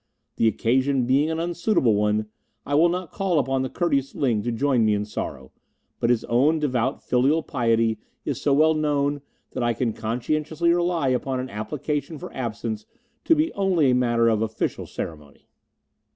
[0.37, 2.25] The occasion being an unsuitable one,
[2.65, 5.51] I will not call upon the courteous Ling to join me in sorrow;
[5.99, 11.09] but his own devout filial piety is so well known that I can conscientiously rely
[11.09, 12.87] upon an application for absence
[13.25, 15.45] to be only a matter of official ceremony."